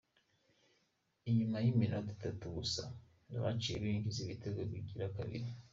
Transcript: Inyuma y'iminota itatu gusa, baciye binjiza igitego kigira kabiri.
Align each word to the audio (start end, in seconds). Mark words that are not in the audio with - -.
Inyuma 1.29 1.57
y'iminota 1.63 2.09
itatu 2.17 2.45
gusa, 2.57 2.81
baciye 3.43 3.77
binjiza 3.83 4.19
igitego 4.25 4.59
kigira 4.71 5.07
kabiri. 5.17 5.47